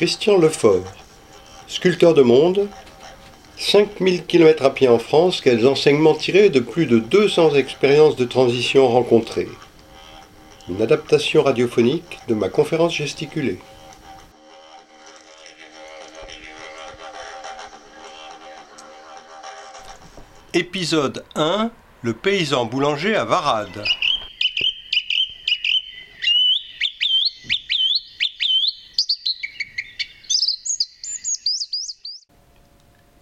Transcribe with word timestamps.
Christian 0.00 0.38
Lefort, 0.38 0.94
sculpteur 1.68 2.14
de 2.14 2.22
monde, 2.22 2.70
5000 3.58 4.24
km 4.24 4.64
à 4.64 4.70
pied 4.70 4.88
en 4.88 4.98
France, 4.98 5.42
quels 5.42 5.68
enseignements 5.68 6.14
tirés 6.14 6.48
de 6.48 6.58
plus 6.58 6.86
de 6.86 6.98
200 6.98 7.54
expériences 7.54 8.16
de 8.16 8.24
transition 8.24 8.88
rencontrées? 8.88 9.50
Une 10.70 10.80
adaptation 10.80 11.42
radiophonique 11.42 12.18
de 12.28 12.34
ma 12.34 12.48
conférence 12.48 12.94
gesticulée. 12.94 13.58
Épisode 20.54 21.26
1 21.34 21.70
Le 22.00 22.14
paysan 22.14 22.64
boulanger 22.64 23.16
à 23.16 23.26
Varade. 23.26 23.84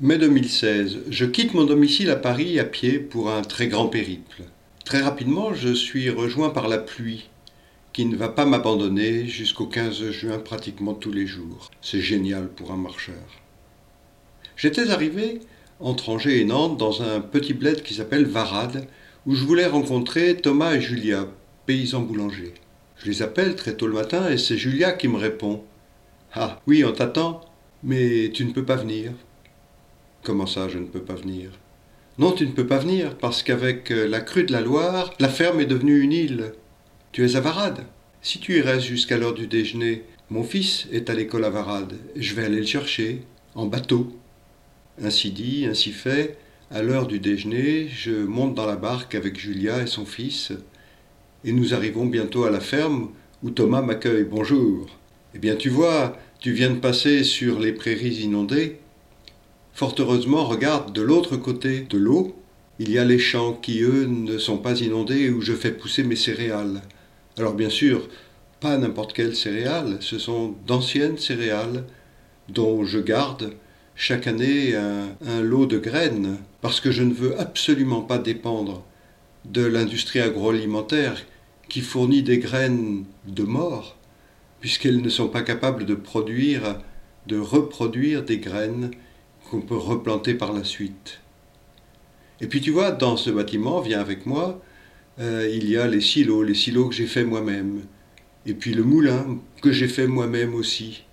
Mai 0.01 0.17
2016. 0.17 0.99
Je 1.11 1.25
quitte 1.25 1.55
mon 1.55 1.65
domicile 1.65 2.11
à 2.11 2.15
Paris 2.15 2.61
à 2.61 2.65
pied 2.65 3.01
pour 3.01 3.31
un 3.31 3.43
très 3.43 3.67
grand 3.67 3.89
périple. 3.89 4.45
Très 4.85 5.01
rapidement, 5.01 5.55
je 5.55 5.75
suis 5.75 6.09
rejoint 6.09 6.51
par 6.51 6.69
la 6.69 6.79
pluie, 6.79 7.29
qui 7.93 8.05
ne 8.05 8.15
va 8.15 8.29
pas 8.29 8.45
m'abandonner 8.45 9.27
jusqu'au 9.27 9.67
15 9.67 10.13
juin 10.13 10.39
pratiquement 10.39 10.95
tous 10.95 11.11
les 11.11 11.27
jours. 11.27 11.73
C'est 11.83 12.01
génial 12.01 12.47
pour 12.47 12.71
un 12.71 12.77
marcheur. 12.77 13.17
J'étais 14.55 14.91
arrivé 14.91 15.41
entre 15.81 16.11
Angers 16.11 16.41
et 16.41 16.45
Nantes 16.45 16.79
dans 16.79 17.03
un 17.03 17.21
petit 17.21 17.53
bled 17.53 17.83
qui 17.83 17.95
s'appelle 17.95 18.25
Varade, 18.25 18.87
où 19.27 19.35
je 19.35 19.45
voulais 19.45 19.67
rencontrer 19.67 20.37
Thomas 20.37 20.75
et 20.75 20.81
Julia, 20.81 21.27
paysans 21.67 22.03
boulangers. 22.03 22.55
Je 22.99 23.07
les 23.07 23.21
appelle 23.21 23.57
très 23.57 23.75
tôt 23.75 23.89
le 23.89 23.95
matin 23.95 24.31
et 24.31 24.39
c'est 24.39 24.59
Julia 24.59 24.93
qui 24.93 25.09
me 25.09 25.19
répond. 25.19 25.65
Ah, 26.35 26.61
oui, 26.69 26.85
on 26.85 26.93
t'attend, 26.93 27.41
mais 27.83 28.31
tu 28.33 28.45
ne 28.45 28.53
peux 28.53 28.65
pas 28.65 28.77
venir. 28.77 29.11
Comment 30.29 30.45
ça, 30.45 30.69
je 30.69 30.77
ne 30.77 30.85
peux 30.85 31.01
pas 31.01 31.15
venir? 31.15 31.53
Non, 32.19 32.33
tu 32.33 32.47
ne 32.47 32.53
peux 32.53 32.67
pas 32.67 32.77
venir, 32.77 33.17
parce 33.17 33.43
qu'avec 33.43 33.91
euh, 33.91 34.07
la 34.07 34.21
crue 34.21 34.45
de 34.45 34.53
la 34.53 34.61
Loire, 34.61 35.15
la 35.21 35.31
ferme 35.31 35.59
est 35.59 35.65
devenue 35.65 36.03
une 36.03 36.13
île. 36.13 36.53
Tu 37.13 37.25
es 37.25 37.37
à 37.37 37.41
Varade. 37.41 37.87
Si 38.21 38.39
tu 38.39 38.59
y 38.59 38.61
restes 38.61 38.87
jusqu'à 38.87 39.17
l'heure 39.17 39.33
du 39.33 39.47
déjeuner, 39.47 40.03
mon 40.29 40.45
fils 40.45 40.87
est 40.93 41.09
à 41.09 41.15
l'école 41.15 41.47
à 41.47 41.49
Varade. 41.49 41.95
Je 42.15 42.35
vais 42.35 42.45
aller 42.45 42.59
le 42.59 42.67
chercher, 42.67 43.23
en 43.55 43.65
bateau. 43.65 44.13
Ainsi 45.03 45.31
dit, 45.31 45.65
ainsi 45.65 45.93
fait, 45.93 46.37
à 46.71 46.83
l'heure 46.83 47.07
du 47.07 47.21
déjeuner, 47.21 47.89
je 47.89 48.13
monte 48.13 48.55
dans 48.55 48.67
la 48.67 48.77
barque 48.77 49.15
avec 49.15 49.41
Julia 49.41 49.81
et 49.81 49.87
son 49.87 50.05
fils, 50.05 50.53
et 51.43 51.53
nous 51.53 51.73
arrivons 51.73 52.05
bientôt 52.05 52.45
à 52.45 52.51
la 52.51 52.61
ferme 52.61 53.13
où 53.43 53.49
Thomas 53.49 53.81
m'accueille. 53.81 54.25
Bonjour. 54.25 54.91
Eh 55.35 55.39
bien, 55.39 55.57
tu 55.57 55.71
vois, 55.71 56.19
tu 56.39 56.53
viens 56.53 56.69
de 56.69 56.81
passer 56.81 57.25
sur 57.25 57.59
les 57.59 57.73
prairies 57.73 58.21
inondées 58.25 58.77
fort 59.79 59.95
heureusement, 60.01 60.45
regarde 60.45 60.93
de 60.93 61.03
l'autre 61.03 61.37
côté 61.37 61.83
de 61.83 61.99
l'eau, 61.99 62.35
il 62.81 62.91
y 62.91 62.99
a 62.99 63.05
les 63.05 63.21
champs 63.21 63.53
qui, 63.53 63.83
eux, 63.83 64.07
ne 64.07 64.37
sont 64.37 64.59
pas 64.59 64.81
inondés 64.81 65.31
où 65.31 65.41
je 65.41 65.53
fais 65.53 65.71
pousser 65.71 66.03
mes 66.03 66.17
céréales. 66.17 66.83
Alors 67.37 67.55
bien 67.55 67.71
sûr, 67.71 68.09
pas 68.59 68.77
n'importe 68.77 69.13
quelles 69.13 69.37
céréales, 69.37 69.99
ce 70.01 70.19
sont 70.19 70.57
d'anciennes 70.67 71.17
céréales 71.17 71.85
dont 72.49 72.85
je 72.85 72.99
garde 72.99 73.53
chaque 73.95 74.27
année 74.27 74.75
un, 74.75 75.11
un, 75.25 75.43
lot 75.43 75.67
de 75.67 75.79
graines, 75.79 76.39
parce 76.61 76.81
que 76.81 76.91
je 76.91 77.05
ne 77.05 77.15
veux 77.15 77.39
absolument 77.41 78.03
pas 78.03 78.19
dépendre 78.19 78.83
de 79.45 79.65
l'industrie 79.65 80.19
agroalimentaire 80.19 81.25
qui 81.69 81.83
fournit 81.83 82.25
des 82.25 82.39
graines 82.39 83.05
de 83.29 83.45
mort, 83.45 83.97
puisqu'elles 84.61 85.03
ne 85.03 85.09
sont 85.09 85.29
pas 85.29 85.43
capables 85.43 85.87
de 85.87 85.95
produire, 85.95 86.81
de 87.29 87.39
reproduire 87.39 88.25
des 88.25 88.39
graines 88.39 88.91
qu'on 89.51 89.61
peut 89.61 89.77
replanter 89.77 90.35
par 90.35 90.53
la 90.53 90.65
suite. 90.65 91.21
Et 92.41 92.47
puis 92.47 92.61
tu 92.61 92.71
vois, 92.71 92.93
dans 92.93 93.17
ce 93.17 93.31
bâtiment, 93.31 93.81
viens 93.81 94.01
avec 94.01 94.27
moi, 94.27 94.61
euh, 95.19 95.49
il 95.53 95.69
y 95.69 95.77
a 95.77 95.87
les 95.87 96.01
silos, 96.01 96.43
les 96.43 96.55
silos 96.55 96.89
que 96.89 96.95
j'ai 96.95 97.07
fait 97.07 97.25
moi-même. 97.25 97.83
Et 98.47 98.55
puis 98.55 98.73
le 98.73 98.85
moulin 98.85 99.39
que 99.63 99.73
j'ai 99.73 99.89
fait 99.89 100.07
moi-même 100.07 100.55
aussi. 100.55 101.05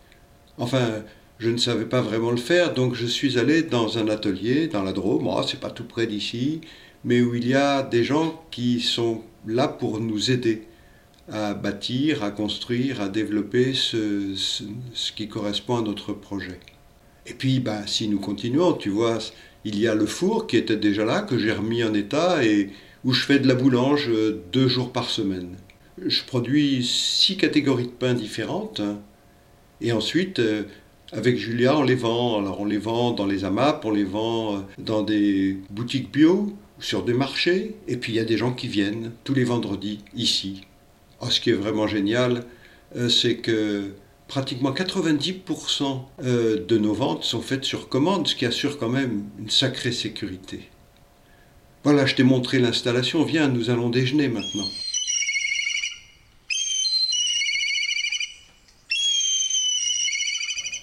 Enfin, 0.57 1.03
je 1.39 1.49
ne 1.49 1.57
savais 1.57 1.85
pas 1.85 2.01
vraiment 2.01 2.31
le 2.31 2.37
faire, 2.37 2.73
donc 2.73 2.93
je 2.95 3.05
suis 3.05 3.37
allé 3.37 3.63
dans 3.63 3.97
un 3.97 4.07
atelier 4.07 4.67
dans 4.67 4.83
la 4.83 4.93
Drôme, 4.93 5.27
oh, 5.27 5.41
c'est 5.45 5.59
pas 5.59 5.69
tout 5.69 5.83
près 5.83 6.07
d'ici, 6.07 6.61
mais 7.03 7.21
où 7.21 7.35
il 7.35 7.47
y 7.47 7.55
a 7.55 7.83
des 7.83 8.03
gens 8.03 8.45
qui 8.51 8.79
sont 8.79 9.21
là 9.45 9.67
pour 9.67 9.99
nous 9.99 10.31
aider 10.31 10.67
à 11.29 11.53
bâtir, 11.53 12.23
à 12.23 12.31
construire, 12.31 13.01
à 13.01 13.09
développer 13.09 13.73
ce, 13.73 14.33
qui 15.15 15.27
correspond 15.27 15.77
à 15.77 15.81
notre 15.81 16.13
projet. 16.13 16.59
Et 17.27 17.33
puis, 17.33 17.59
ben, 17.59 17.85
si 17.87 18.07
nous 18.07 18.19
continuons, 18.19 18.73
tu 18.73 18.89
vois, 18.89 19.17
il 19.63 19.79
y 19.79 19.87
a 19.87 19.95
le 19.95 20.05
four 20.05 20.47
qui 20.47 20.57
était 20.57 20.77
déjà 20.77 21.05
là, 21.05 21.21
que 21.21 21.37
j'ai 21.37 21.51
remis 21.51 21.83
en 21.83 21.93
état 21.93 22.45
et 22.45 22.69
où 23.03 23.13
je 23.13 23.25
fais 23.25 23.39
de 23.39 23.47
la 23.47 23.55
boulange 23.55 24.09
euh, 24.09 24.43
deux 24.51 24.67
jours 24.67 24.91
par 24.91 25.09
semaine. 25.09 25.55
Je 26.05 26.23
produis 26.23 26.85
six 26.85 27.37
catégories 27.37 27.85
de 27.85 27.91
pain 27.91 28.13
différentes. 28.13 28.81
Et 29.81 29.91
ensuite, 29.91 30.39
euh, 30.39 30.63
avec 31.11 31.37
Julia, 31.37 31.77
on 31.77 31.83
les 31.83 31.95
vend. 31.95 32.39
Alors, 32.39 32.61
on 32.61 32.65
les 32.65 32.77
vend 32.77 33.11
dans 33.11 33.25
les 33.25 33.43
AMAP, 33.43 33.85
on 33.85 33.91
les 33.91 34.03
vend 34.03 34.55
euh, 34.55 34.59
dans 34.77 35.01
des 35.01 35.57
boutiques 35.71 36.11
bio, 36.11 36.53
sur 36.79 37.03
des 37.03 37.13
marchés. 37.13 37.75
Et 37.87 37.97
puis, 37.97 38.13
il 38.13 38.15
y 38.15 38.19
a 38.19 38.25
des 38.25 38.37
gens 38.37 38.53
qui 38.53 38.67
viennent 38.67 39.11
tous 39.23 39.33
les 39.33 39.45
vendredis 39.45 39.99
ici. 40.15 40.61
Oh, 41.21 41.29
ce 41.29 41.39
qui 41.39 41.49
est 41.49 41.53
vraiment 41.53 41.87
génial, 41.87 42.43
c'est 43.09 43.37
que 43.37 43.91
pratiquement 44.27 44.71
90% 44.71 46.01
euh, 46.23 46.65
de 46.65 46.77
nos 46.77 46.93
ventes 46.93 47.23
sont 47.23 47.41
faites 47.41 47.63
sur 47.63 47.89
commande, 47.89 48.27
ce 48.27 48.35
qui 48.35 48.45
assure 48.45 48.77
quand 48.77 48.89
même 48.89 49.25
une 49.39 49.49
sacrée 49.49 49.91
sécurité. 49.91 50.69
Voilà, 51.83 52.05
je 52.05 52.15
t'ai 52.15 52.23
montré 52.23 52.59
l'installation, 52.59 53.23
viens, 53.23 53.47
nous 53.47 53.69
allons 53.69 53.89
déjeuner 53.89 54.27
maintenant. 54.27 54.67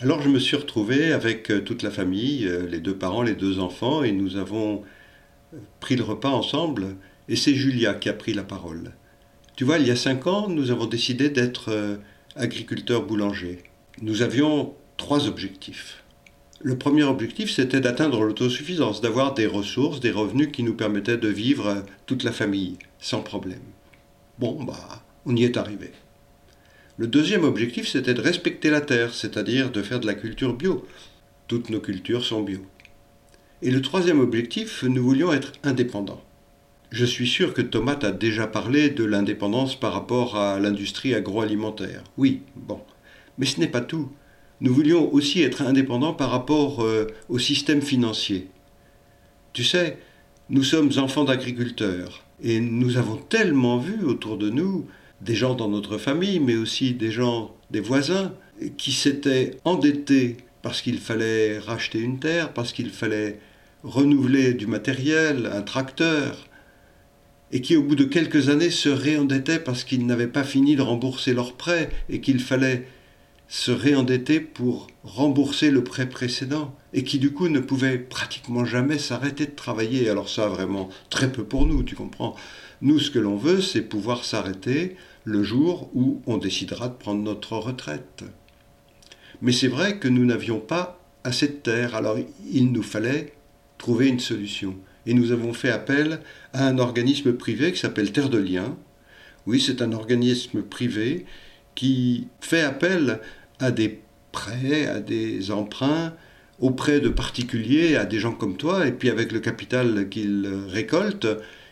Alors 0.01 0.21
je 0.21 0.29
me 0.29 0.39
suis 0.39 0.57
retrouvé 0.57 1.13
avec 1.13 1.51
euh, 1.51 1.61
toute 1.61 1.83
la 1.83 1.91
famille, 1.91 2.47
euh, 2.47 2.67
les 2.67 2.81
deux 2.81 2.97
parents, 2.97 3.23
les 3.23 3.35
deux 3.35 3.59
enfants, 3.59 4.03
et 4.03 4.13
nous 4.13 4.37
avons 4.37 4.83
pris 5.81 5.97
le 5.97 6.03
repas 6.03 6.31
ensemble, 6.31 6.97
et 7.29 7.37
c'est 7.37 7.55
Julia 7.55 7.95
qui 7.95 8.09
a 8.09 8.13
pris 8.13 8.33
la 8.33 8.43
parole. 8.43 8.95
Tu 9.55 9.65
vois, 9.65 9.79
il 9.79 9.87
y 9.87 9.91
a 9.91 9.97
cinq 9.97 10.27
ans, 10.27 10.49
nous 10.49 10.71
avons 10.71 10.87
décidé 10.87 11.29
d'être 11.29 12.01
agriculteurs 12.37 13.04
boulangers. 13.04 13.62
Nous 14.00 14.22
avions 14.22 14.75
trois 14.97 15.26
objectifs. 15.28 16.03
Le 16.60 16.78
premier 16.78 17.03
objectif, 17.03 17.50
c'était 17.50 17.81
d'atteindre 17.81 18.22
l'autosuffisance, 18.22 19.00
d'avoir 19.00 19.34
des 19.34 19.47
ressources, 19.47 20.00
des 20.00 20.12
revenus 20.12 20.50
qui 20.53 20.62
nous 20.62 20.75
permettaient 20.75 21.16
de 21.16 21.28
vivre 21.28 21.84
toute 22.06 22.22
la 22.22 22.32
famille, 22.32 22.78
sans 23.00 23.20
problème. 23.20 23.62
Bon, 24.38 24.62
bah, 24.62 25.03
on 25.26 25.37
y 25.37 25.44
est 25.44 25.56
arrivé. 25.56 25.91
Le 26.97 27.06
deuxième 27.06 27.44
objectif, 27.44 27.88
c'était 27.88 28.15
de 28.15 28.20
respecter 28.20 28.70
la 28.70 28.81
terre, 28.81 29.12
c'est-à-dire 29.12 29.70
de 29.70 29.82
faire 29.82 30.00
de 30.00 30.06
la 30.06 30.14
culture 30.14 30.54
bio. 30.54 30.87
Toutes 31.49 31.69
nos 31.69 31.81
cultures 31.81 32.25
sont 32.25 32.43
bio. 32.43 32.64
Et 33.60 33.70
le 33.70 33.82
troisième 33.82 34.20
objectif, 34.20 34.84
nous 34.84 35.03
voulions 35.03 35.32
être 35.32 35.53
indépendants. 35.64 36.22
Je 36.93 37.07
suis 37.07 37.27
sûr 37.27 37.55
que 37.55 37.63
Thomas 37.63 37.99
a 38.03 38.13
déjà 38.13 38.47
parlé 38.47 38.91
de 38.91 39.03
l'indépendance 39.03 39.81
par 39.81 39.95
rapport 39.95 40.37
à 40.37 40.61
l'industrie 40.61 41.15
agroalimentaire. 41.15 42.05
Oui, 42.19 42.43
bon. 42.55 42.81
Mais 43.39 43.47
ce 43.47 43.61
n'est 43.61 43.67
pas 43.67 43.81
tout. 43.81 44.13
Nous 44.61 44.75
voulions 44.75 45.11
aussi 45.11 45.41
être 45.41 45.63
indépendants 45.63 46.13
par 46.13 46.31
rapport 46.31 46.85
euh, 46.85 47.07
au 47.31 47.39
système 47.39 47.81
financier. 47.81 48.49
Tu 49.55 49.65
sais, 49.65 49.97
nous 50.51 50.63
sommes 50.63 50.91
enfants 50.99 51.25
d'agriculteurs 51.25 52.25
et 52.43 52.61
nous 52.61 52.99
avons 52.99 53.17
tellement 53.17 53.79
vu 53.79 54.05
autour 54.05 54.37
de 54.37 54.50
nous 54.50 54.87
des 55.23 55.35
gens 55.35 55.55
dans 55.55 55.69
notre 55.69 55.97
famille, 55.97 56.41
mais 56.41 56.56
aussi 56.56 56.93
des 56.93 57.11
gens, 57.11 57.56
des 57.71 57.81
voisins, 57.81 58.35
qui 58.77 58.93
s'étaient 58.93 59.56
endettés 59.65 60.37
parce 60.61 60.83
qu'il 60.83 60.99
fallait 60.99 61.59
racheter 61.59 62.00
une 62.00 62.19
terre, 62.19 62.53
parce 62.53 62.73
qu'il 62.73 62.91
fallait 62.91 63.41
renouveler 63.83 64.53
du 64.53 64.67
matériel, 64.67 65.49
un 65.50 65.62
tracteur, 65.62 66.49
et 67.52 67.60
qui 67.60 67.76
au 67.76 67.82
bout 67.82 67.94
de 67.94 68.04
quelques 68.04 68.49
années 68.49 68.70
se 68.70 68.88
réendettaient 68.88 69.58
parce 69.58 69.84
qu'ils 69.84 70.06
n'avaient 70.06 70.26
pas 70.26 70.44
fini 70.44 70.75
de 70.75 70.82
rembourser 70.82 71.34
leur 71.34 71.52
prêt 71.52 71.90
et 72.08 72.20
qu'il 72.20 72.40
fallait 72.40 72.88
se 73.49 73.70
réendetter 73.70 74.40
pour 74.40 74.87
rembourser 75.04 75.70
le 75.70 75.84
prêt 75.84 76.08
précédent 76.08 76.75
et 76.94 77.04
qui 77.04 77.19
du 77.19 77.32
coup 77.32 77.49
ne 77.49 77.60
pouvaient 77.60 77.99
pratiquement 77.99 78.64
jamais 78.64 78.99
s'arrêter 78.99 79.44
de 79.44 79.54
travailler. 79.54 80.08
Alors 80.08 80.31
ça 80.31 80.49
vraiment 80.49 80.88
très 81.10 81.31
peu 81.31 81.44
pour 81.44 81.66
nous, 81.66 81.82
tu 81.82 81.94
comprends. 81.94 82.34
Nous 82.81 82.99
ce 82.99 83.10
que 83.10 83.19
l'on 83.19 83.37
veut 83.37 83.60
c'est 83.60 83.82
pouvoir 83.82 84.25
s'arrêter 84.25 84.96
le 85.25 85.43
jour 85.43 85.90
où 85.94 86.22
on 86.26 86.38
décidera 86.38 86.88
de 86.88 86.94
prendre 86.94 87.22
notre 87.22 87.56
retraite. 87.58 88.25
Mais 89.43 89.52
c'est 89.52 89.69
vrai 89.69 89.99
que 89.99 90.08
nous 90.08 90.25
n'avions 90.25 90.58
pas 90.58 90.99
assez 91.25 91.49
de 91.49 91.52
terre, 91.52 91.94
alors 91.94 92.16
il 92.50 92.72
nous 92.72 92.82
fallait 92.82 93.34
trouver 93.76 94.08
une 94.08 94.20
solution 94.20 94.76
et 95.06 95.14
nous 95.14 95.32
avons 95.32 95.52
fait 95.52 95.70
appel 95.70 96.20
à 96.52 96.66
un 96.66 96.78
organisme 96.78 97.32
privé 97.32 97.72
qui 97.72 97.81
s'appelle 97.81 98.12
Terre 98.12 98.28
de 98.28 98.38
Liens. 98.38 98.76
Oui, 99.46 99.60
c'est 99.60 99.82
un 99.82 99.93
organisme 99.93 100.62
privé 100.62 101.26
qui 101.75 102.28
fait 102.40 102.62
appel 102.62 103.20
à 103.58 103.70
des 103.70 104.00
prêts, 104.31 104.87
à 104.87 105.00
des 105.00 105.50
emprunts 105.50 106.14
auprès 106.60 107.00
de 107.00 107.08
particuliers, 107.08 107.96
à 107.96 108.04
des 108.04 108.20
gens 108.20 108.32
comme 108.32 108.56
toi, 108.56 108.87
et 108.87 108.93
puis 108.93 109.10
avec 109.10 109.32
le 109.32 109.40
capital 109.40 110.08
qu'ils 110.08 110.49
récoltent, 110.69 111.26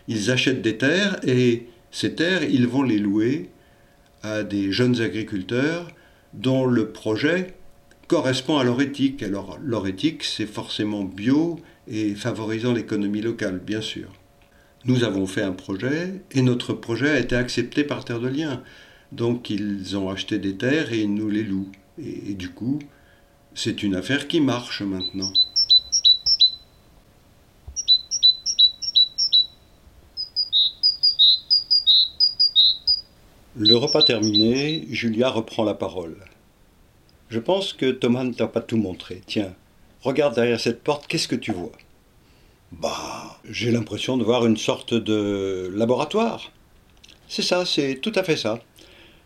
ils 0.09 0.31
achètent 0.31 0.63
des 0.63 0.77
terres 0.77 1.19
et 1.23 1.67
ces 1.93 2.15
terres, 2.15 2.43
ils 2.43 2.67
vont 2.67 2.83
les 2.83 2.99
louer 2.99 3.51
à 4.23 4.43
des 4.43 4.73
jeunes 4.73 5.01
agriculteurs 5.01 5.89
dont 6.35 6.67
le 6.67 6.91
projet 6.91 7.55
correspond 8.07 8.59
à 8.59 8.65
leur 8.65 8.81
éthique. 8.81 9.23
Alors 9.23 9.59
leur 9.63 9.87
éthique, 9.87 10.25
c'est 10.25 10.47
forcément 10.47 11.05
bio 11.05 11.61
et 11.91 12.15
favorisant 12.15 12.73
l'économie 12.73 13.21
locale, 13.21 13.59
bien 13.59 13.81
sûr. 13.81 14.09
Nous 14.87 15.05
avons 15.05 15.27
fait 15.27 15.43
un 15.43 15.53
projet 15.53 16.23
et 16.31 16.41
notre 16.41 16.73
projet 16.73 17.11
a 17.11 17.19
été 17.19 17.37
accepté 17.37 17.85
par 17.85 18.05
Terre 18.05 18.21
de 18.21 18.29
Liens. 18.29 18.63
Donc 19.13 19.51
ils 19.51 19.97
ont 19.97 20.09
acheté 20.09 20.39
des 20.39 20.57
terres 20.57 20.93
et 20.93 21.01
ils 21.01 21.13
nous 21.13 21.29
les 21.29 21.43
louent. 21.43 21.71
Et, 21.99 22.31
et 22.31 22.35
du 22.35 22.51
coup, 22.51 22.79
c'est 23.55 23.83
une 23.83 23.97
affaire 23.97 24.29
qui 24.29 24.41
marche 24.41 24.83
maintenant. 24.83 25.33
Le 33.57 33.75
repas 33.77 34.03
terminé, 34.03 34.87
Julia 34.91 35.29
reprend 35.29 35.65
la 35.65 35.75
parole. 35.75 36.17
Je 37.29 37.41
pense 37.41 37.73
que 37.73 37.91
Thomas 37.91 38.25
ne 38.25 38.33
t'a 38.33 38.47
pas 38.47 38.61
tout 38.61 38.77
montré. 38.77 39.23
Tiens, 39.27 39.55
regarde 40.03 40.35
derrière 40.35 40.61
cette 40.61 40.83
porte, 40.83 41.07
qu'est-ce 41.07 41.29
que 41.29 41.37
tu 41.37 41.53
vois? 41.53 41.73
Bah, 42.73 43.39
j'ai 43.49 43.71
l'impression 43.71 44.17
de 44.17 44.25
voir 44.25 44.47
une 44.47 44.57
sorte 44.57 44.95
de 44.95 45.73
laboratoire. 45.75 46.53
C'est 47.29 47.43
ça, 47.43 47.65
c'est 47.65 47.97
tout 47.97 48.13
à 48.15 48.23
fait 48.23 48.37
ça. 48.37 48.61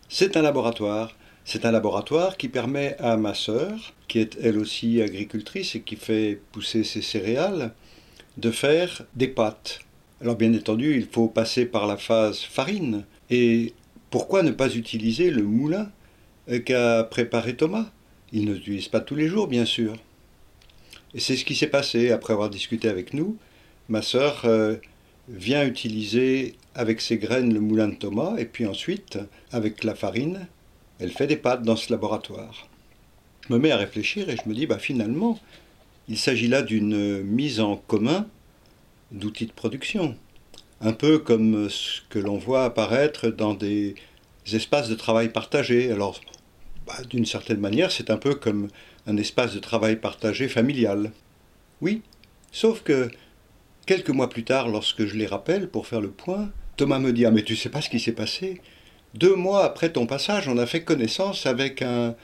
C'est 0.09 0.37
un 0.37 0.41
laboratoire. 0.41 1.15
C'est 1.43 1.65
un 1.65 1.71
laboratoire 1.71 2.37
qui 2.37 2.49
permet 2.49 2.95
à 2.97 3.17
ma 3.17 3.35
sœur, 3.35 3.93
qui 4.07 4.19
est 4.19 4.35
elle 4.41 4.57
aussi 4.57 5.01
agricultrice 5.01 5.75
et 5.75 5.81
qui 5.81 5.95
fait 5.95 6.41
pousser 6.51 6.83
ses 6.83 7.03
céréales, 7.03 7.73
de 8.37 8.49
faire 8.49 9.03
des 9.15 9.27
pâtes. 9.27 9.79
Alors 10.21 10.35
bien 10.35 10.53
entendu, 10.55 10.95
il 10.95 11.05
faut 11.05 11.27
passer 11.27 11.65
par 11.65 11.85
la 11.85 11.97
phase 11.97 12.39
farine. 12.39 13.05
Et 13.29 13.73
pourquoi 14.09 14.41
ne 14.41 14.51
pas 14.51 14.73
utiliser 14.73 15.29
le 15.29 15.43
moulin 15.43 15.91
qu'a 16.65 17.03
préparé 17.03 17.55
Thomas? 17.55 17.91
Il 18.31 18.45
ne 18.45 18.53
l'utilise 18.53 18.87
pas 18.87 19.01
tous 19.01 19.15
les 19.15 19.27
jours, 19.27 19.47
bien 19.47 19.65
sûr. 19.65 19.93
Et 21.15 21.19
c'est 21.19 21.37
ce 21.37 21.45
qui 21.45 21.55
s'est 21.55 21.67
passé 21.67 22.11
après 22.11 22.33
avoir 22.33 22.49
discuté 22.49 22.89
avec 22.89 23.13
nous. 23.13 23.37
Ma 23.89 24.01
sœur 24.01 24.41
euh, 24.45 24.75
vient 25.29 25.65
utiliser 25.65 26.55
avec 26.75 27.01
ses 27.01 27.17
graines 27.17 27.53
le 27.53 27.61
moulin 27.61 27.87
de 27.87 27.95
Thomas, 27.95 28.35
et 28.37 28.45
puis 28.45 28.67
ensuite, 28.67 29.17
avec 29.51 29.83
la 29.83 29.95
farine, 29.95 30.47
elle 30.99 31.11
fait 31.11 31.27
des 31.27 31.37
pâtes 31.37 31.63
dans 31.63 31.77
ce 31.77 31.91
laboratoire. 31.91 32.67
Je 33.47 33.53
me 33.53 33.59
mets 33.59 33.71
à 33.71 33.77
réfléchir 33.77 34.29
et 34.29 34.35
je 34.35 34.47
me 34.49 34.53
dis, 34.53 34.67
bah, 34.67 34.77
finalement, 34.77 35.39
il 36.09 36.17
s'agit 36.17 36.47
là 36.47 36.61
d'une 36.61 37.23
mise 37.23 37.61
en 37.61 37.77
commun 37.77 38.27
d'outils 39.11 39.45
de 39.45 39.51
production 39.51 40.15
un 40.81 40.93
peu 40.93 41.19
comme 41.19 41.69
ce 41.69 42.01
que 42.09 42.19
l'on 42.19 42.37
voit 42.37 42.65
apparaître 42.65 43.29
dans 43.29 43.53
des 43.53 43.95
espaces 44.51 44.89
de 44.89 44.95
travail 44.95 45.29
partagés. 45.29 45.89
Bah, 46.85 46.97
d'une 47.09 47.25
certaine 47.25 47.59
manière, 47.59 47.91
c'est 47.91 48.09
un 48.09 48.17
peu 48.17 48.35
comme 48.35 48.69
un 49.07 49.17
espace 49.17 49.53
de 49.53 49.59
travail 49.59 49.95
partagé 49.95 50.47
familial. 50.47 51.11
Oui, 51.81 52.01
sauf 52.51 52.81
que 52.83 53.09
quelques 53.85 54.09
mois 54.09 54.29
plus 54.29 54.43
tard, 54.43 54.67
lorsque 54.67 55.05
je 55.05 55.15
les 55.15 55.27
rappelle 55.27 55.69
pour 55.69 55.87
faire 55.87 56.01
le 56.01 56.11
point, 56.11 56.49
Thomas 56.77 56.99
me 56.99 57.13
dit 57.13 57.25
Ah, 57.25 57.31
mais 57.31 57.43
tu 57.43 57.55
sais 57.55 57.69
pas 57.69 57.81
ce 57.81 57.89
qui 57.89 57.99
s'est 57.99 58.11
passé? 58.11 58.61
Deux 59.13 59.35
mois 59.35 59.63
après 59.63 59.91
ton 59.91 60.05
passage, 60.05 60.47
on 60.47 60.57
a 60.57 60.65
fait 60.65 60.83
connaissance 60.83 61.45
avec 61.45 61.81
un, 61.81 62.15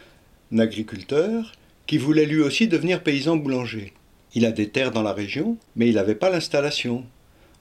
un 0.51 0.59
agriculteur 0.59 1.53
qui 1.87 1.97
voulait 1.97 2.25
lui 2.25 2.41
aussi 2.41 2.67
devenir 2.67 3.03
paysan 3.03 3.37
boulanger. 3.37 3.93
Il 4.33 4.45
a 4.45 4.51
des 4.51 4.69
terres 4.69 4.91
dans 4.91 5.03
la 5.03 5.13
région, 5.13 5.57
mais 5.75 5.87
il 5.87 5.95
n'avait 5.95 6.15
pas 6.15 6.29
l'installation. 6.29 7.05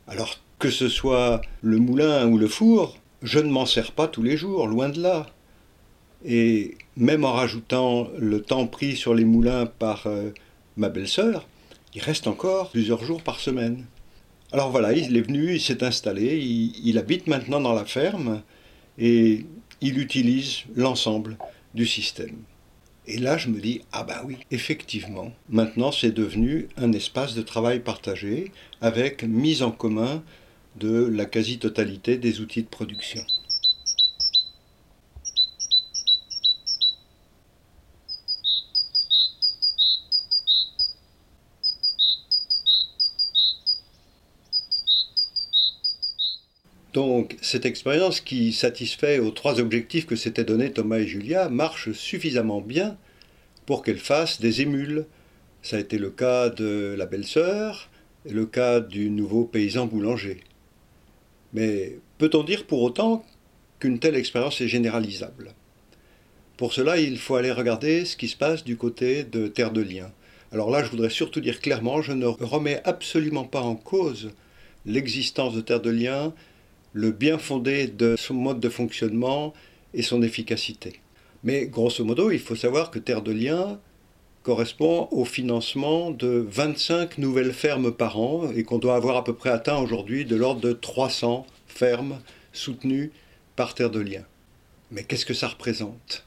Alors 0.07 0.39
que 0.59 0.71
ce 0.71 0.89
soit 0.89 1.41
le 1.63 1.79
moulin 1.79 2.27
ou 2.29 2.39
le 2.39 2.47
four, 2.47 2.99
je 3.23 3.39
ne 3.39 3.51
m'en 3.51 3.67
sers 3.67 3.93
pas 3.93 4.09
tous 4.09 4.23
les 4.23 4.37
jours, 4.37 4.67
loin 4.67 4.89
de 4.89 5.01
là. 5.01 5.27
Et 6.25 6.77
même 6.97 7.25
en 7.25 7.33
rajoutant 7.33 8.09
le 8.19 8.43
temps 8.43 8.67
pris 8.67 8.97
sur 8.97 9.15
les 9.15 9.25
moulins 9.25 9.67
par 9.67 10.07
euh, 10.07 10.31
ma 10.77 10.89
belle-sœur, 10.89 11.47
il 11.95 12.03
reste 12.03 12.27
encore 12.27 12.71
plusieurs 12.71 13.05
jours 13.05 13.23
par 13.23 13.41
semaine. 13.41 13.85
Alors 14.53 14.71
voilà, 14.71 14.93
il 14.93 15.17
est 15.17 15.23
venu, 15.23 15.55
il 15.55 15.61
s'est 15.61 15.85
installé, 15.85 16.37
il, 16.39 16.99
habite 16.99 17.27
maintenant 17.27 17.61
dans 17.61 17.73
la 17.73 17.85
ferme 17.85 18.43
et 18.99 19.47
il 19.81 19.99
utilise 19.99 20.65
l'ensemble 20.75 21.37
du 21.75 21.87
système. 21.87 22.37
Et 23.07 23.19
là, 23.19 23.39
je 23.39 23.49
me 23.49 23.61
dis, 23.61 23.81
ah 23.93 24.05
ben 24.05 24.21
oui, 24.25 24.39
effectivement, 24.51 25.33
maintenant 25.49 25.93
c'est 25.93 26.11
devenu 26.11 26.69
un 26.77 26.93
espace 26.93 27.35
de 27.35 27.43
travail 27.43 27.81
partagé 27.81 28.53
avec 28.81 29.23
mise 29.23 29.63
en 29.63 29.71
commun 29.71 30.23
de 30.79 31.07
la 31.07 31.25
quasi-totalité 31.25 32.19
des 32.19 32.41
outils 32.41 32.63
de 32.63 32.69
production. 32.69 33.23
Donc 47.01 47.39
cette 47.41 47.65
expérience 47.65 48.21
qui 48.21 48.53
satisfait 48.53 49.21
aux 49.21 49.31
trois 49.31 49.59
objectifs 49.59 50.05
que 50.05 50.17
s'étaient 50.17 50.45
donnés 50.45 50.71
Thomas 50.71 50.99
et 50.99 51.07
Julia 51.07 51.49
marche 51.49 51.93
suffisamment 51.93 52.61
bien 52.61 52.99
pour 53.65 53.83
qu'elle 53.83 53.97
fasse 53.97 54.39
des 54.39 54.61
émules. 54.61 55.07
Ça 55.63 55.77
a 55.77 55.81
été 55.81 55.97
le 55.97 56.11
cas 56.11 56.51
de 56.51 56.95
la 56.99 57.07
belle-sœur 57.07 57.89
et 58.27 58.35
le 58.35 58.45
cas 58.45 58.81
du 58.81 59.09
nouveau 59.09 59.45
paysan 59.45 59.87
boulanger. 59.87 60.43
Mais 61.55 61.97
peut-on 62.19 62.45
dire 62.45 62.67
pour 62.67 62.83
autant 62.83 63.25
qu'une 63.79 63.99
telle 63.99 64.15
expérience 64.15 64.61
est 64.61 64.69
généralisable? 64.69 65.55
Pour 66.59 66.75
cela, 66.75 66.99
il 66.99 67.17
faut 67.17 67.37
aller 67.37 67.51
regarder 67.51 68.05
ce 68.05 68.15
qui 68.15 68.29
se 68.29 68.37
passe 68.37 68.63
du 68.63 68.77
côté 68.77 69.25
de 69.25 69.49
Terre 69.49 69.73
de 69.73 69.81
Liens. 69.81 70.13
Alors 70.53 70.71
là, 70.71 70.85
je 70.85 70.91
voudrais 70.91 71.09
surtout 71.09 71.41
dire 71.41 71.61
clairement, 71.61 72.03
je 72.03 72.13
ne 72.13 72.27
remets 72.27 72.83
absolument 72.85 73.45
pas 73.45 73.63
en 73.63 73.75
cause 73.75 74.33
l'existence 74.85 75.55
de 75.55 75.63
Terre 75.63 75.81
de 75.81 75.89
Liens, 75.89 76.35
le 76.93 77.11
bien 77.11 77.39
fondé 77.39 77.87
de 77.87 78.17
son 78.17 78.35
mode 78.35 78.61
de 78.61 78.69
fonctionnement 78.69 79.55
et 79.95 80.03
son 80.03 80.23
efficacité. 80.23 81.01
Mais 81.43 81.67
grosso 81.67 82.05
modo, 82.05 82.31
il 82.31 82.39
faut 82.39 82.57
savoir 82.57 82.91
que 82.91 82.99
Terre 82.99 83.23
de 83.23 83.33
Liens 83.33 83.79
correspond 84.43 85.09
au 85.11 85.25
financement 85.25 86.11
de 86.11 86.47
25 86.49 87.19
nouvelles 87.19 87.53
fermes 87.53 87.93
par 87.93 88.19
an 88.19 88.51
et 88.55 88.63
qu'on 88.63 88.79
doit 88.79 88.97
avoir 88.97 89.17
à 89.17 89.25
peu 89.25 89.35
près 89.35 89.51
atteint 89.51 89.79
aujourd'hui 89.79 90.25
de 90.25 90.37
l'ordre 90.37 90.61
de 90.61 90.73
300 90.73 91.47
fermes 91.67 92.19
soutenues 92.53 93.13
par 93.57 93.75
Terre 93.75 93.91
de 93.91 94.01
Liens. 94.01 94.25
Mais 94.91 95.05
qu'est-ce 95.05 95.27
que 95.27 95.35
ça 95.35 95.49
représente? 95.49 96.25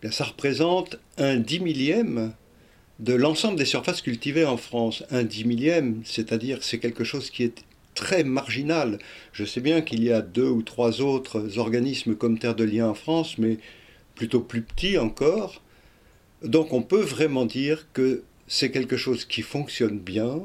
Bien, 0.00 0.10
Ça 0.10 0.24
représente 0.24 0.98
un 1.18 1.36
dix 1.36 1.60
millième 1.60 2.32
de 3.00 3.14
l'ensemble 3.14 3.58
des 3.58 3.64
surfaces 3.64 4.02
cultivées 4.02 4.44
en 4.44 4.56
France. 4.56 5.02
Un 5.10 5.24
dix 5.24 5.44
millième, 5.44 6.02
c'est-à-dire 6.04 6.62
c'est 6.62 6.78
quelque 6.78 7.04
chose 7.04 7.30
qui 7.30 7.42
est 7.42 7.64
très 7.94 8.24
marginal. 8.24 8.98
Je 9.32 9.44
sais 9.44 9.60
bien 9.60 9.80
qu'il 9.80 10.02
y 10.02 10.12
a 10.12 10.22
deux 10.22 10.48
ou 10.48 10.62
trois 10.62 11.00
autres 11.00 11.58
organismes 11.58 12.14
comme 12.14 12.38
Terre 12.38 12.54
de 12.54 12.64
Liens 12.64 12.88
en 12.88 12.94
France, 12.94 13.38
mais 13.38 13.58
plutôt 14.14 14.40
plus 14.40 14.62
petits 14.62 14.98
encore. 14.98 15.62
Donc 16.42 16.72
on 16.72 16.82
peut 16.82 17.02
vraiment 17.02 17.46
dire 17.46 17.86
que 17.92 18.22
c'est 18.46 18.70
quelque 18.70 18.96
chose 18.96 19.24
qui 19.24 19.42
fonctionne 19.42 19.98
bien, 19.98 20.42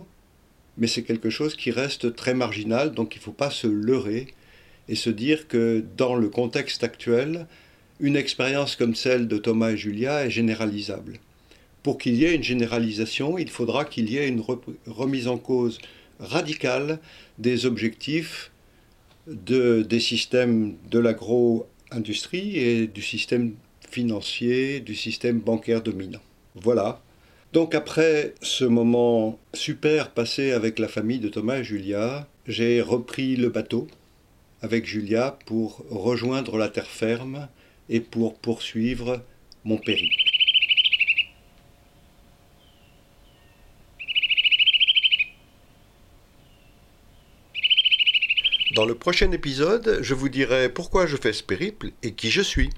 mais 0.78 0.88
c'est 0.88 1.04
quelque 1.04 1.30
chose 1.30 1.56
qui 1.56 1.72
reste 1.72 2.16
très 2.16 2.34
marginal, 2.34 2.94
donc 2.94 3.16
il 3.16 3.20
ne 3.20 3.24
faut 3.24 3.32
pas 3.32 3.50
se 3.50 3.68
leurrer 3.68 4.28
et 4.90 4.96
se 4.96 5.10
dire 5.10 5.48
que 5.48 5.84
dans 5.98 6.16
le 6.16 6.30
contexte 6.30 6.84
actuel, 6.84 7.48
une 8.00 8.18
expérience 8.18 8.75
comme 8.75 8.94
celle 8.94 9.28
de 9.28 9.38
Thomas 9.38 9.72
et 9.72 9.78
Julia 9.78 10.25
est 10.25 10.30
généralisable. 10.30 11.20
Pour 11.82 11.98
qu'il 11.98 12.16
y 12.16 12.25
ait 12.25 12.36
une 12.36 12.44
généralisation, 12.44 13.38
il 13.38 13.50
faudra 13.50 13.86
qu'il 13.86 14.10
y 14.10 14.18
ait 14.18 14.28
une 14.28 14.44
remise 14.86 15.28
en 15.28 15.38
cause 15.38 15.80
radicale 16.19 17.00
des 17.38 17.65
objectifs 17.65 18.51
des 19.27 20.00
systèmes 20.00 20.75
de 20.91 21.00
l'agro-industrie 21.00 22.57
et 22.57 22.88
du 22.88 23.01
système 23.01 23.55
financier 23.89 24.81
du 24.81 24.95
système 24.95 25.39
bancaire 25.39 25.81
dominant. 25.81 26.19
Voilà. 26.55 27.01
Donc 27.53 27.74
après 27.74 28.34
ce 28.41 28.65
moment 28.65 29.39
super 29.53 30.12
passé 30.12 30.51
avec 30.51 30.79
la 30.79 30.89
famille 30.89 31.19
de 31.19 31.29
Thomas 31.29 31.60
et 31.60 31.63
Julia, 31.63 32.27
j'ai 32.48 32.81
repris 32.81 33.38
le 33.38 33.50
bateau 33.50 33.88
avec 34.62 34.86
Julia 34.86 35.39
pour 35.45 35.86
rejoindre 35.89 36.57
la 36.57 36.67
terre 36.67 36.88
ferme 36.88 37.48
et 37.89 38.01
pour 38.01 38.38
poursuivre 38.38 39.22
mon 39.63 39.77
périple. 39.77 40.25
Dans 48.75 48.86
le 48.86 48.94
prochain 48.94 49.32
épisode, 49.32 50.00
je 50.01 50.13
vous 50.13 50.27
dirai 50.27 50.67
pourquoi 50.67 51.05
je 51.05 51.15
fais 51.15 51.32
ce 51.32 51.44
périple 51.44 51.91
et 52.03 52.12
qui 52.12 52.29
je 52.29 52.41
suis. 52.41 52.72